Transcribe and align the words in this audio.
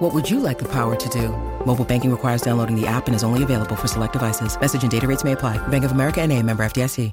What 0.00 0.14
would 0.14 0.30
you 0.30 0.40
like 0.40 0.58
the 0.58 0.68
power 0.68 0.96
to 0.96 1.08
do? 1.10 1.28
Mobile 1.66 1.84
banking 1.84 2.10
requires 2.10 2.40
downloading 2.40 2.74
the 2.74 2.86
app 2.86 3.06
and 3.06 3.14
is 3.14 3.22
only 3.22 3.42
available 3.42 3.76
for 3.76 3.86
select 3.86 4.14
devices. 4.14 4.58
Message 4.58 4.80
and 4.80 4.90
data 4.90 5.06
rates 5.06 5.24
may 5.24 5.32
apply. 5.32 5.58
Bank 5.68 5.84
of 5.84 5.92
America 5.92 6.22
and 6.22 6.32
a 6.32 6.42
member 6.42 6.64
FDIC. 6.64 7.12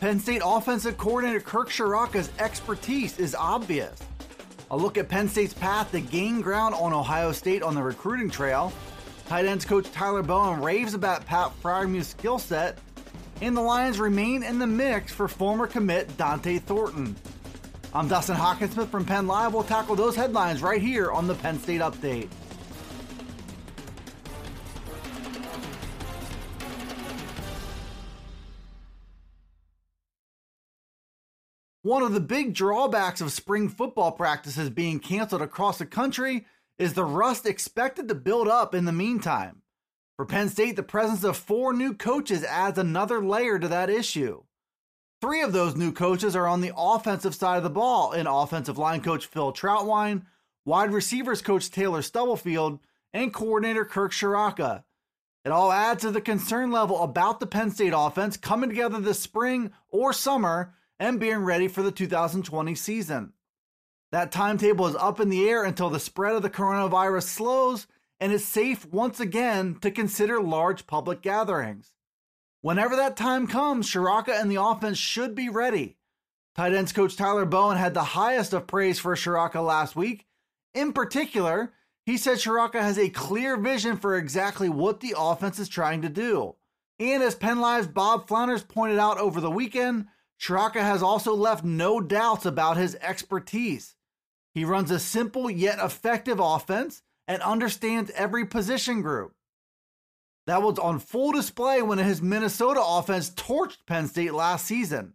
Penn 0.00 0.18
State 0.18 0.40
offensive 0.42 0.96
coordinator 0.96 1.40
Kirk 1.40 1.68
Ciarrocca's 1.68 2.30
expertise 2.38 3.18
is 3.18 3.34
obvious. 3.34 4.00
A 4.70 4.76
look 4.78 4.96
at 4.96 5.10
Penn 5.10 5.28
State's 5.28 5.52
path 5.52 5.92
to 5.92 6.00
gain 6.00 6.40
ground 6.40 6.74
on 6.74 6.94
Ohio 6.94 7.32
State 7.32 7.62
on 7.62 7.74
the 7.74 7.82
recruiting 7.82 8.30
trail. 8.30 8.72
Tight 9.26 9.44
ends 9.44 9.66
coach 9.66 9.92
Tyler 9.92 10.22
Bowen 10.22 10.62
raves 10.62 10.94
about 10.94 11.26
Pat 11.26 11.52
Freiermuth's 11.62 12.08
skill 12.08 12.38
set, 12.38 12.78
and 13.42 13.54
the 13.54 13.60
Lions 13.60 14.00
remain 14.00 14.42
in 14.42 14.58
the 14.58 14.66
mix 14.66 15.12
for 15.12 15.28
former 15.28 15.66
commit 15.66 16.16
Dante 16.16 16.60
Thornton. 16.60 17.14
I'm 17.92 18.06
Dustin 18.06 18.36
Hockensmith 18.36 18.88
from 18.88 19.04
Penn 19.04 19.26
Live. 19.26 19.52
We'll 19.52 19.64
tackle 19.64 19.96
those 19.96 20.14
headlines 20.14 20.62
right 20.62 20.80
here 20.80 21.10
on 21.10 21.26
the 21.26 21.34
Penn 21.34 21.58
State 21.58 21.80
Update. 21.80 22.28
One 31.82 32.04
of 32.04 32.12
the 32.12 32.20
big 32.20 32.54
drawbacks 32.54 33.20
of 33.20 33.32
spring 33.32 33.68
football 33.68 34.12
practices 34.12 34.70
being 34.70 35.00
canceled 35.00 35.42
across 35.42 35.78
the 35.78 35.86
country 35.86 36.46
is 36.78 36.94
the 36.94 37.04
rust 37.04 37.44
expected 37.44 38.06
to 38.06 38.14
build 38.14 38.46
up 38.46 38.72
in 38.72 38.84
the 38.84 38.92
meantime. 38.92 39.62
For 40.14 40.24
Penn 40.24 40.48
State, 40.48 40.76
the 40.76 40.84
presence 40.84 41.24
of 41.24 41.36
four 41.36 41.72
new 41.72 41.94
coaches 41.94 42.44
adds 42.44 42.78
another 42.78 43.20
layer 43.20 43.58
to 43.58 43.66
that 43.66 43.90
issue. 43.90 44.44
Three 45.20 45.42
of 45.42 45.52
those 45.52 45.76
new 45.76 45.92
coaches 45.92 46.34
are 46.34 46.46
on 46.46 46.62
the 46.62 46.72
offensive 46.74 47.34
side 47.34 47.58
of 47.58 47.62
the 47.62 47.68
ball 47.68 48.12
in 48.12 48.26
offensive 48.26 48.78
line 48.78 49.02
coach 49.02 49.26
Phil 49.26 49.52
Trautwein, 49.52 50.22
wide 50.64 50.92
receivers 50.92 51.42
coach 51.42 51.70
Taylor 51.70 52.00
Stubblefield, 52.00 52.78
and 53.12 53.34
coordinator 53.34 53.84
Kirk 53.84 54.12
Ciarrocca. 54.12 54.84
It 55.44 55.50
all 55.52 55.72
adds 55.72 56.02
to 56.02 56.10
the 56.10 56.22
concern 56.22 56.70
level 56.70 57.02
about 57.02 57.38
the 57.38 57.46
Penn 57.46 57.70
State 57.70 57.92
offense 57.94 58.38
coming 58.38 58.70
together 58.70 58.98
this 58.98 59.20
spring 59.20 59.72
or 59.90 60.14
summer 60.14 60.74
and 60.98 61.20
being 61.20 61.38
ready 61.38 61.68
for 61.68 61.82
the 61.82 61.92
2020 61.92 62.74
season. 62.74 63.32
That 64.12 64.32
timetable 64.32 64.86
is 64.86 64.96
up 64.96 65.20
in 65.20 65.28
the 65.28 65.48
air 65.48 65.64
until 65.64 65.90
the 65.90 66.00
spread 66.00 66.34
of 66.34 66.42
the 66.42 66.50
coronavirus 66.50 67.24
slows 67.24 67.86
and 68.20 68.32
it's 68.32 68.44
safe 68.44 68.86
once 68.86 69.20
again 69.20 69.76
to 69.80 69.90
consider 69.90 70.40
large 70.42 70.86
public 70.86 71.22
gatherings. 71.22 71.94
Whenever 72.62 72.96
that 72.96 73.16
time 73.16 73.46
comes, 73.46 73.90
Ciarrocca 73.90 74.38
and 74.38 74.50
the 74.50 74.62
offense 74.62 74.98
should 74.98 75.34
be 75.34 75.48
ready. 75.48 75.96
Tight 76.54 76.74
ends 76.74 76.92
coach 76.92 77.16
Tyler 77.16 77.46
Bowen 77.46 77.78
had 77.78 77.94
the 77.94 78.04
highest 78.04 78.52
of 78.52 78.66
praise 78.66 78.98
for 78.98 79.14
Ciarrocca 79.14 79.64
last 79.64 79.96
week. 79.96 80.26
In 80.74 80.92
particular, 80.92 81.72
he 82.04 82.16
said 82.16 82.38
Ciarrocca 82.38 82.80
has 82.80 82.98
a 82.98 83.08
clear 83.08 83.56
vision 83.56 83.96
for 83.96 84.16
exactly 84.16 84.68
what 84.68 85.00
the 85.00 85.14
offense 85.16 85.58
is 85.58 85.68
trying 85.68 86.02
to 86.02 86.08
do. 86.08 86.56
And 86.98 87.22
as 87.22 87.34
Penn 87.34 87.60
Live's 87.60 87.86
Bob 87.86 88.28
Flounders 88.28 88.62
pointed 88.62 88.98
out 88.98 89.18
over 89.18 89.40
the 89.40 89.50
weekend, 89.50 90.08
Ciarrocca 90.38 90.80
has 90.80 91.02
also 91.02 91.34
left 91.34 91.64
no 91.64 92.00
doubts 92.00 92.44
about 92.44 92.76
his 92.76 92.94
expertise. 92.96 93.94
He 94.52 94.64
runs 94.64 94.90
a 94.90 94.98
simple 94.98 95.50
yet 95.50 95.78
effective 95.78 96.40
offense 96.40 97.02
and 97.26 97.40
understands 97.42 98.10
every 98.10 98.44
position 98.44 99.00
group. 99.00 99.32
That 100.50 100.62
was 100.62 100.80
on 100.80 100.98
full 100.98 101.30
display 101.30 101.80
when 101.80 101.98
his 101.98 102.20
Minnesota 102.20 102.82
offense 102.82 103.30
torched 103.30 103.86
Penn 103.86 104.08
State 104.08 104.34
last 104.34 104.66
season. 104.66 105.14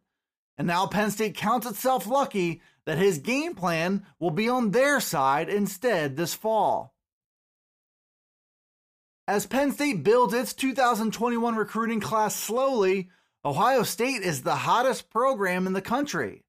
And 0.58 0.66
now 0.66 0.88
Penn 0.88 1.12
State 1.12 1.36
counts 1.36 1.68
itself 1.68 2.08
lucky 2.08 2.62
that 2.86 2.98
his 2.98 3.18
game 3.18 3.54
plan 3.54 4.06
will 4.18 4.32
be 4.32 4.48
on 4.48 4.72
their 4.72 5.02
side 5.02 5.50
instead 5.50 6.16
this 6.16 6.34
fall. 6.34 6.96
As 9.28 9.46
Penn 9.46 9.74
State 9.74 10.06
builds 10.06 10.34
its 10.34 10.54
2021 10.54 11.58
recruiting 11.58 12.00
class 12.00 12.34
slowly, 12.34 13.10
Ohio 13.44 13.84
State 13.84 14.22
is 14.22 14.44
the 14.44 14.56
hottest 14.56 15.10
program 15.10 15.68
in 15.68 15.74
the 15.74 15.82
country. 15.82 16.46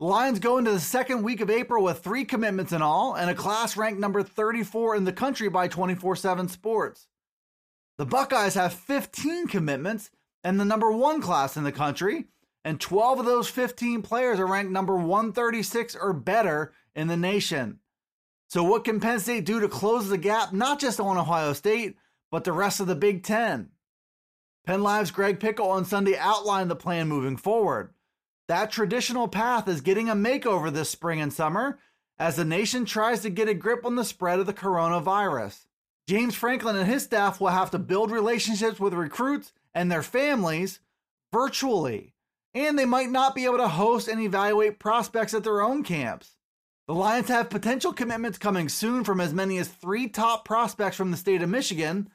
The 0.00 0.04
Lions 0.04 0.38
go 0.38 0.58
into 0.58 0.72
the 0.72 0.80
second 0.80 1.22
week 1.22 1.40
of 1.40 1.48
April 1.48 1.82
with 1.82 2.00
three 2.00 2.26
commitments 2.26 2.74
in 2.74 2.82
all 2.82 3.14
and 3.14 3.30
a 3.30 3.34
class 3.34 3.74
ranked 3.74 4.00
number 4.00 4.22
34 4.22 4.96
in 4.96 5.04
the 5.04 5.14
country 5.14 5.48
by 5.48 5.66
24 5.66 6.14
7 6.14 6.48
Sports. 6.48 7.08
The 7.98 8.06
Buckeyes 8.06 8.54
have 8.54 8.72
15 8.74 9.48
commitments 9.48 10.10
and 10.44 10.58
the 10.58 10.64
number 10.64 10.90
one 10.92 11.20
class 11.20 11.56
in 11.56 11.64
the 11.64 11.72
country, 11.72 12.26
and 12.64 12.80
12 12.80 13.18
of 13.18 13.26
those 13.26 13.48
15 13.48 14.02
players 14.02 14.38
are 14.38 14.46
ranked 14.46 14.70
number 14.70 14.96
136 14.96 15.96
or 15.96 16.12
better 16.12 16.72
in 16.94 17.08
the 17.08 17.16
nation. 17.16 17.80
So, 18.48 18.62
what 18.62 18.84
can 18.84 19.00
Penn 19.00 19.18
State 19.18 19.44
do 19.44 19.58
to 19.58 19.68
close 19.68 20.08
the 20.08 20.16
gap, 20.16 20.52
not 20.52 20.78
just 20.78 21.00
on 21.00 21.18
Ohio 21.18 21.52
State, 21.52 21.96
but 22.30 22.44
the 22.44 22.52
rest 22.52 22.78
of 22.78 22.86
the 22.86 22.94
Big 22.94 23.24
Ten? 23.24 23.70
Penn 24.64 24.82
Live's 24.82 25.10
Greg 25.10 25.40
Pickle 25.40 25.68
on 25.68 25.84
Sunday 25.84 26.16
outlined 26.16 26.70
the 26.70 26.76
plan 26.76 27.08
moving 27.08 27.36
forward. 27.36 27.92
That 28.46 28.70
traditional 28.70 29.26
path 29.26 29.66
is 29.66 29.80
getting 29.80 30.08
a 30.08 30.14
makeover 30.14 30.72
this 30.72 30.88
spring 30.88 31.20
and 31.20 31.32
summer 31.32 31.80
as 32.16 32.36
the 32.36 32.44
nation 32.44 32.84
tries 32.84 33.20
to 33.20 33.30
get 33.30 33.48
a 33.48 33.54
grip 33.54 33.84
on 33.84 33.96
the 33.96 34.04
spread 34.04 34.38
of 34.38 34.46
the 34.46 34.54
coronavirus. 34.54 35.66
James 36.08 36.34
Franklin 36.34 36.74
and 36.74 36.88
his 36.88 37.02
staff 37.02 37.38
will 37.38 37.48
have 37.48 37.70
to 37.70 37.78
build 37.78 38.10
relationships 38.10 38.80
with 38.80 38.94
recruits 38.94 39.52
and 39.74 39.92
their 39.92 40.02
families 40.02 40.80
virtually, 41.34 42.14
and 42.54 42.78
they 42.78 42.86
might 42.86 43.10
not 43.10 43.34
be 43.34 43.44
able 43.44 43.58
to 43.58 43.68
host 43.68 44.08
and 44.08 44.18
evaluate 44.18 44.78
prospects 44.78 45.34
at 45.34 45.44
their 45.44 45.60
own 45.60 45.82
camps. 45.84 46.38
The 46.86 46.94
Lions 46.94 47.28
have 47.28 47.50
potential 47.50 47.92
commitments 47.92 48.38
coming 48.38 48.70
soon 48.70 49.04
from 49.04 49.20
as 49.20 49.34
many 49.34 49.58
as 49.58 49.68
three 49.68 50.08
top 50.08 50.46
prospects 50.46 50.96
from 50.96 51.10
the 51.10 51.16
state 51.18 51.42
of 51.42 51.50
Michigan, 51.50 52.08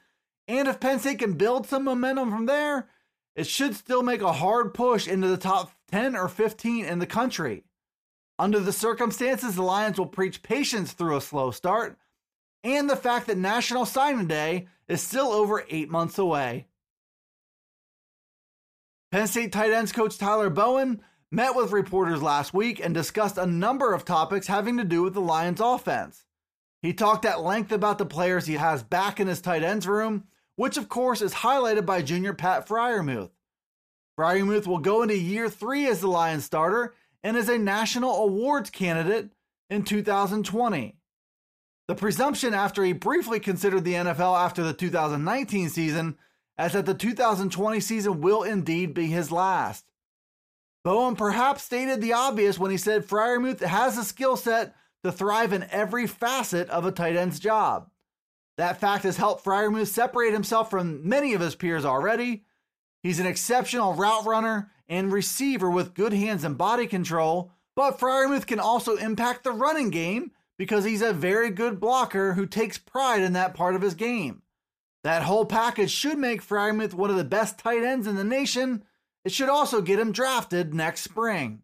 and 0.48 0.68
if 0.68 0.80
Penn 0.80 0.98
State 0.98 1.20
can 1.20 1.34
build 1.34 1.68
some 1.68 1.84
momentum 1.84 2.32
from 2.32 2.48
there, 2.48 2.90
it 3.36 3.46
should 3.46 3.76
still 3.76 4.02
make 4.02 4.24
a 4.24 4.34
hard 4.34 4.74
push 4.74 5.08
into 5.08 5.28
the 5.28 5.38
top 5.38 5.72
10 5.92 6.16
or 6.16 6.28
15 6.28 6.84
in 6.84 6.98
the 6.98 7.06
country. 7.06 7.64
Under 8.40 8.60
the 8.60 8.74
circumstances, 8.74 9.54
the 9.56 9.62
Lions 9.62 10.00
will 10.00 10.08
preach 10.08 10.42
patience 10.42 10.94
through 10.94 11.16
a 11.16 11.22
slow 11.22 11.52
start 11.52 12.00
and 12.64 12.90
the 12.90 12.96
fact 12.96 13.28
that 13.28 13.38
National 13.38 13.86
Signing 13.86 14.28
Day 14.28 14.68
is 14.88 15.02
still 15.02 15.28
over 15.28 15.66
eight 15.70 15.90
months 15.90 16.18
away. 16.18 16.68
Penn 19.12 19.28
State 19.28 19.52
tight 19.52 19.72
ends 19.72 19.92
coach 19.92 20.18
Tyler 20.18 20.50
Bowen 20.50 21.02
met 21.30 21.56
with 21.56 21.72
reporters 21.72 22.22
last 22.22 22.54
week 22.54 22.84
and 22.84 22.94
discussed 22.94 23.38
a 23.38 23.46
number 23.46 23.94
of 23.94 24.06
topics 24.06 24.48
having 24.48 24.78
to 24.78 24.84
do 24.84 25.04
with 25.04 25.14
the 25.14 25.22
Lions 25.22 25.60
offense. 25.60 26.26
He 26.82 26.94
talked 26.94 27.26
at 27.26 27.42
length 27.42 27.72
about 27.72 27.98
the 27.98 28.06
players 28.06 28.46
he 28.46 28.56
has 28.56 28.84
back 28.84 29.20
in 29.20 29.28
his 29.28 29.42
tight 29.42 29.64
ends 29.64 29.88
room 29.88 30.26
which 30.56 30.78
of 30.78 30.90
course 30.90 31.22
is 31.22 31.34
highlighted 31.34 31.86
by 31.86 32.02
junior 32.02 32.34
Pat 32.34 32.68
Freiermuth. 32.68 33.32
Freiermuth 34.18 34.68
will 34.68 34.80
go 34.80 35.02
into 35.02 35.18
year 35.18 35.50
three 35.50 35.88
as 35.88 36.00
the 36.02 36.08
Lions 36.08 36.46
starter 36.46 36.94
and 37.24 37.36
is 37.36 37.50
a 37.50 37.58
national 37.58 38.16
awards 38.24 38.70
candidate 38.70 39.30
in 39.70 39.84
2020. 39.84 40.96
The 41.88 41.96
presumption 41.96 42.54
after 42.54 42.84
he 42.84 42.94
briefly 42.94 43.40
considered 43.40 43.84
the 43.84 43.94
NFL 43.94 44.40
after 44.40 44.64
the 44.64 44.74
2019 44.74 45.70
season 45.70 46.18
is 46.58 46.74
that 46.74 46.86
the 46.86 46.94
2020 46.94 47.80
season 47.80 48.22
will 48.22 48.44
indeed 48.44 48.94
be 48.94 49.08
his 49.08 49.32
last. 49.32 49.86
Bowen 50.84 51.16
perhaps 51.16 51.64
stated 51.64 52.02
the 52.02 52.14
obvious 52.14 52.58
when 52.58 52.72
he 52.72 52.78
said 52.78 53.06
Freiermuth 53.06 53.62
has 53.62 53.98
a 53.98 54.04
skill 54.04 54.38
set 54.38 54.76
to 55.04 55.12
thrive 55.12 55.52
in 55.52 55.68
every 55.72 56.08
facet 56.08 56.70
of 56.70 56.86
a 56.86 56.92
tight 56.92 57.16
end's 57.16 57.40
job. 57.40 57.90
That 58.58 58.80
fact 58.80 59.04
has 59.04 59.18
helped 59.18 59.44
Freiermuth 59.44 59.88
separate 59.88 60.34
himself 60.34 60.70
from 60.70 61.08
many 61.08 61.34
of 61.34 61.42
his 61.42 61.56
peers 61.56 61.86
already. 61.86 62.46
He's 63.02 63.20
an 63.20 63.26
exceptional 63.26 63.94
route 63.94 64.26
runner 64.26 64.72
and 64.88 65.12
receiver 65.12 65.70
with 65.70 65.96
good 65.96 66.14
hands 66.14 66.44
and 66.44 66.58
body 66.58 66.88
control, 66.88 67.52
but 67.76 68.00
Freiermuth 68.00 68.46
can 68.46 68.60
also 68.60 68.96
impact 68.96 69.44
the 69.44 69.52
running 69.52 69.90
game 69.90 70.32
because 70.58 70.84
he's 70.84 71.02
a 71.02 71.14
very 71.14 71.50
good 71.50 71.80
blocker 71.80 72.34
who 72.34 72.46
takes 72.46 72.78
pride 72.78 73.22
in 73.22 73.34
that 73.34 73.54
part 73.54 73.76
of 73.76 73.82
his 73.82 73.96
game. 73.96 74.42
That 75.04 75.24
whole 75.24 75.46
package 75.46 75.92
should 75.92 76.18
make 76.18 76.42
Freiermuth 76.42 76.94
one 76.94 77.10
of 77.10 77.18
the 77.18 77.24
best 77.24 77.60
tight 77.60 77.84
ends 77.84 78.08
in 78.08 78.16
the 78.16 78.24
nation. 78.24 78.84
It 79.26 79.32
should 79.32 79.50
also 79.50 79.82
get 79.82 80.00
him 80.00 80.12
drafted 80.12 80.74
next 80.74 81.02
spring. 81.02 81.64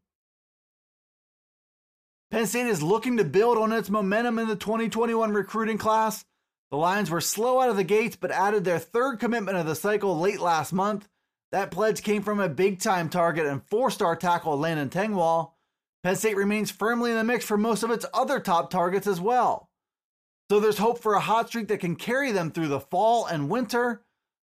Penn 2.31 2.45
State 2.45 2.67
is 2.67 2.83
looking 2.83 3.17
to 3.17 3.23
build 3.23 3.57
on 3.57 3.71
its 3.71 3.89
momentum 3.89 4.37
in 4.39 4.47
the 4.47 4.55
2021 4.55 5.31
recruiting 5.31 5.77
class 5.77 6.25
the 6.71 6.77
Lions 6.77 7.09
were 7.09 7.21
slow 7.21 7.59
out 7.59 7.69
of 7.69 7.77
the 7.77 7.83
gates, 7.83 8.15
but 8.15 8.31
added 8.31 8.63
their 8.63 8.79
third 8.79 9.19
commitment 9.19 9.57
of 9.57 9.65
the 9.65 9.75
cycle 9.75 10.19
late 10.19 10.39
last 10.39 10.71
month. 10.71 11.07
That 11.51 11.71
pledge 11.71 12.03
came 12.03 12.21
from 12.21 12.39
a 12.39 12.47
big 12.47 12.79
time 12.79 13.09
target 13.09 13.47
and 13.47 13.63
four 13.63 13.89
star 13.89 14.15
tackle 14.15 14.57
Landon 14.57 14.89
Tengwall. 14.89 15.53
Penn 16.03 16.15
State 16.15 16.37
remains 16.37 16.71
firmly 16.71 17.11
in 17.11 17.17
the 17.17 17.23
mix 17.23 17.43
for 17.43 17.57
most 17.57 17.83
of 17.83 17.91
its 17.91 18.05
other 18.13 18.39
top 18.39 18.69
targets 18.69 19.07
as 19.07 19.19
well. 19.19 19.69
So 20.49 20.59
there's 20.59 20.77
hope 20.77 20.99
for 20.99 21.13
a 21.13 21.19
hot 21.19 21.49
streak 21.49 21.67
that 21.67 21.79
can 21.79 21.95
carry 21.95 22.31
them 22.31 22.51
through 22.51 22.69
the 22.69 22.79
fall 22.79 23.25
and 23.25 23.49
winter. 23.49 24.03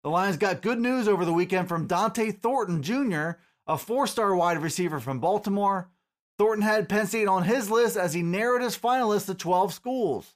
The 0.05 0.11
Lions 0.11 0.37
got 0.37 0.63
good 0.63 0.79
news 0.79 1.09
over 1.09 1.25
the 1.25 1.33
weekend 1.33 1.69
from 1.69 1.87
Dante 1.87 2.31
Thornton 2.31 2.83
Jr., 2.83 3.41
a 3.67 3.77
four 3.77 4.07
star 4.07 4.35
wide 4.37 4.63
receiver 4.63 5.01
from 5.01 5.21
Baltimore. 5.21 5.91
Thornton 6.39 6.63
had 6.63 6.89
Penn 6.89 7.07
State 7.07 7.27
on 7.27 7.45
his 7.45 7.71
list 7.71 7.97
as 7.97 8.15
he 8.15 8.23
narrowed 8.23 8.63
his 8.63 8.79
finalists 8.79 9.27
to 9.27 9.35
12 9.35 9.75
schools. 9.75 10.35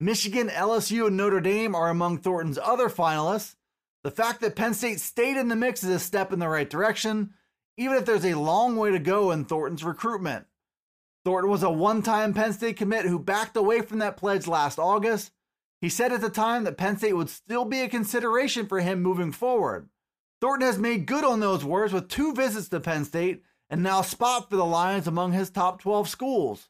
Michigan, 0.00 0.48
LSU, 0.48 1.08
and 1.08 1.16
Notre 1.16 1.40
Dame 1.40 1.74
are 1.74 1.90
among 1.90 2.18
Thornton's 2.18 2.58
other 2.62 2.88
finalists. 2.88 3.56
The 4.02 4.10
fact 4.10 4.40
that 4.40 4.56
Penn 4.56 4.72
State 4.72 5.00
stayed 5.00 5.36
in 5.36 5.48
the 5.48 5.56
mix 5.56 5.82
is 5.84 5.90
a 5.90 5.98
step 5.98 6.32
in 6.32 6.38
the 6.38 6.48
right 6.48 6.68
direction, 6.68 7.34
even 7.76 7.96
if 7.96 8.04
there's 8.04 8.24
a 8.24 8.34
long 8.34 8.76
way 8.76 8.90
to 8.90 8.98
go 8.98 9.30
in 9.30 9.44
Thornton's 9.44 9.84
recruitment. 9.84 10.46
Thornton 11.24 11.50
was 11.50 11.62
a 11.62 11.70
one 11.70 12.02
time 12.02 12.34
Penn 12.34 12.52
State 12.52 12.76
commit 12.76 13.04
who 13.06 13.18
backed 13.18 13.56
away 13.56 13.82
from 13.82 13.98
that 13.98 14.16
pledge 14.16 14.46
last 14.46 14.78
August. 14.78 15.32
He 15.80 15.88
said 15.88 16.12
at 16.12 16.20
the 16.20 16.30
time 16.30 16.64
that 16.64 16.78
Penn 16.78 16.96
State 16.96 17.14
would 17.14 17.28
still 17.28 17.64
be 17.64 17.80
a 17.80 17.88
consideration 17.88 18.66
for 18.66 18.80
him 18.80 19.02
moving 19.02 19.32
forward. 19.32 19.88
Thornton 20.40 20.66
has 20.66 20.78
made 20.78 21.06
good 21.06 21.24
on 21.24 21.40
those 21.40 21.64
words 21.64 21.92
with 21.92 22.08
two 22.08 22.32
visits 22.32 22.68
to 22.68 22.80
Penn 22.80 23.04
State 23.04 23.42
and 23.68 23.82
now 23.82 24.02
spot 24.02 24.48
for 24.48 24.56
the 24.56 24.64
Lions 24.64 25.06
among 25.06 25.32
his 25.32 25.50
top 25.50 25.80
12 25.82 26.08
schools. 26.08 26.68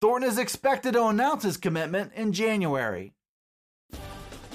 Thornton 0.00 0.30
is 0.30 0.38
expected 0.38 0.94
to 0.94 1.06
announce 1.06 1.42
his 1.42 1.58
commitment 1.58 2.12
in 2.14 2.32
January. 2.32 3.12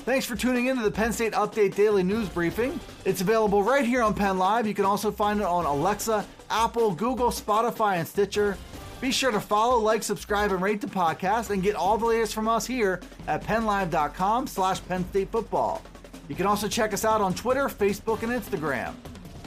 Thanks 0.05 0.27
for 0.27 0.35
tuning 0.35 0.67
in 0.67 0.77
to 0.77 0.83
the 0.83 0.91
Penn 0.91 1.11
State 1.11 1.33
Update 1.33 1.73
Daily 1.73 2.03
News 2.03 2.29
Briefing. 2.29 2.79
It's 3.05 3.21
available 3.21 3.63
right 3.63 3.83
here 3.83 4.03
on 4.03 4.13
Penn 4.13 4.37
Live. 4.37 4.67
You 4.67 4.75
can 4.75 4.85
also 4.85 5.09
find 5.11 5.39
it 5.39 5.45
on 5.47 5.65
Alexa, 5.65 6.23
Apple, 6.51 6.93
Google, 6.93 7.29
Spotify, 7.29 7.97
and 7.97 8.07
Stitcher. 8.07 8.55
Be 9.01 9.11
sure 9.11 9.31
to 9.31 9.39
follow, 9.39 9.79
like, 9.79 10.03
subscribe, 10.03 10.51
and 10.51 10.61
rate 10.61 10.79
the 10.79 10.85
podcast 10.85 11.49
and 11.49 11.63
get 11.63 11.75
all 11.75 11.97
the 11.97 12.05
latest 12.05 12.35
from 12.35 12.47
us 12.47 12.67
here 12.67 13.01
at 13.25 13.43
PennLive.com 13.43 14.45
slash 14.45 14.79
Penn 14.87 15.09
State 15.09 15.31
Football. 15.31 15.81
You 16.27 16.35
can 16.35 16.45
also 16.45 16.67
check 16.67 16.93
us 16.93 17.03
out 17.03 17.19
on 17.19 17.33
Twitter, 17.33 17.65
Facebook, 17.65 18.21
and 18.21 18.31
Instagram. 18.31 18.93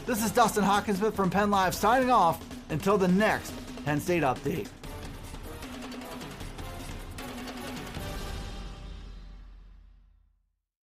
This 0.07 0.25
is 0.25 0.33
Dustin 0.33 0.65
Hockensmith 0.65 1.15
from 1.15 1.31
Penn 1.31 1.53
Live 1.53 1.75
signing 1.75 2.11
off 2.11 2.45
until 2.71 2.99
the 2.99 3.09
next 3.09 3.53
Penn 3.85 4.01
State 4.01 4.25
Update. 4.25 4.67